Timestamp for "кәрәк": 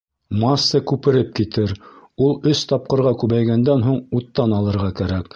5.01-5.29